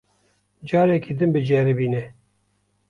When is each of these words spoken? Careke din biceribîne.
Careke 0.67 1.11
din 1.19 1.31
biceribîne. 1.33 2.03